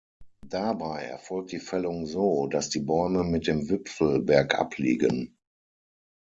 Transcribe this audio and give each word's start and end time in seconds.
Dabei 0.47 1.03
erfolgt 1.03 1.51
die 1.51 1.59
Fällung 1.59 2.07
so, 2.07 2.47
dass 2.47 2.69
die 2.69 2.79
Bäume 2.79 3.23
mit 3.23 3.45
dem 3.45 3.69
Wipfel 3.69 4.23
bergab 4.23 4.77
liegen. 4.79 5.37